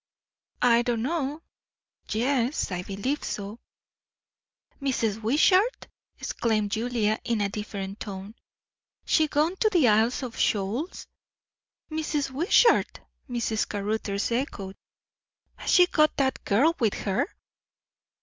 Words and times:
"I 0.63 0.81
don't 0.81 1.03
know 1.03 1.43
yes, 2.09 2.71
I 2.71 2.81
believe 2.81 3.23
so." 3.23 3.59
"Mrs. 4.81 5.21
Wishart!" 5.21 5.89
exclaimed 6.17 6.71
Julia 6.71 7.19
in 7.23 7.39
a 7.39 7.49
different 7.49 7.99
tone. 7.99 8.33
"She 9.05 9.27
gone 9.27 9.57
to 9.57 9.69
the 9.69 9.87
Isles 9.87 10.23
of 10.23 10.39
Shoals?" 10.39 11.05
"'Mrs. 11.91 12.31
Wishart!" 12.31 13.01
Mrs. 13.29 13.69
Caruthers 13.69 14.31
echoed. 14.31 14.75
"Has 15.57 15.69
she 15.69 15.85
got 15.85 16.17
that 16.17 16.43
girl 16.45 16.75
with 16.79 16.95
her?" 17.05 17.27